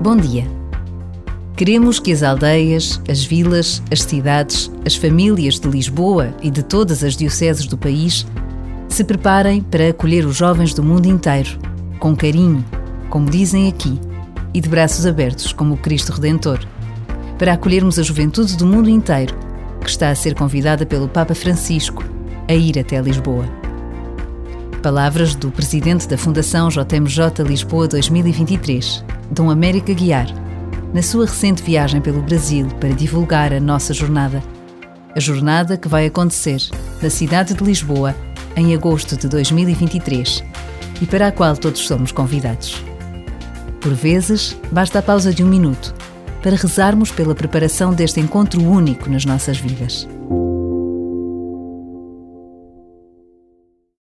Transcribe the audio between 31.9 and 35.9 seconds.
pelo Brasil para divulgar a nossa jornada. A jornada que